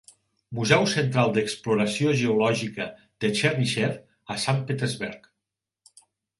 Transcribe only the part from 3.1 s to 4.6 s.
de Chernyshev a